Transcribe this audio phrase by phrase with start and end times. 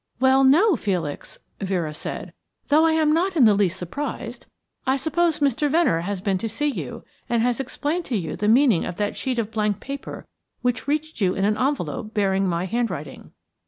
[0.19, 2.33] "Well no, Felix," Vera said.
[2.69, 4.47] "Though I am not in the least surprised.
[4.87, 5.69] I suppose Mr.
[5.69, 9.15] Venner has been to see you and has explained to you the meaning of that
[9.15, 10.25] sheet of blank paper
[10.63, 13.33] which reached you in an envelope bearing my handwriting."